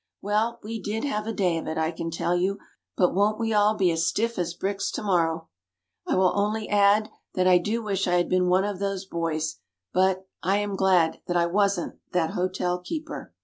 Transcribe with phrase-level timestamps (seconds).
[0.19, 2.57] "Well, we did have a day of it, I can tell you
[2.97, 5.49] but won't we all be as stiff as bricks to morrow!"
[6.07, 9.59] I will only add that I do wish I had been one of those boys;
[9.93, 13.31] but I am glad that I wasn't that hotel keeper.